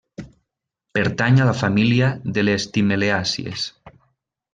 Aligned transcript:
Pertany 0.97 1.37
a 1.43 1.45
la 1.49 1.53
família 1.59 2.09
de 2.39 2.45
les 2.47 2.65
timeleàcies. 2.79 3.67